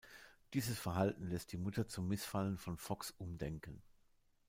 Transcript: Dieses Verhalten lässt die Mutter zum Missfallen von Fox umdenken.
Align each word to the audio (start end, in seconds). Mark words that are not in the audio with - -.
Dieses 0.55 0.79
Verhalten 0.79 1.29
lässt 1.29 1.51
die 1.51 1.59
Mutter 1.59 1.87
zum 1.87 2.07
Missfallen 2.07 2.57
von 2.57 2.75
Fox 2.75 3.11
umdenken. 3.19 3.83